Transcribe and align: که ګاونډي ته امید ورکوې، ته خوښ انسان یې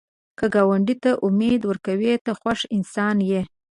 که 0.37 0.45
ګاونډي 0.53 0.95
ته 1.03 1.11
امید 1.25 1.61
ورکوې، 1.65 2.13
ته 2.25 2.31
خوښ 2.39 2.59
انسان 2.75 3.17
یې 3.29 3.41